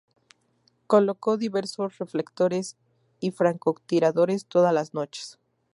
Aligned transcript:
Colocó 0.87 1.37
diversos 1.37 1.99
reflectores 1.99 2.75
y 3.19 3.29
francotiradores 3.29 4.47
todas 4.47 4.73
las 4.73 4.95
noches. 4.95 5.37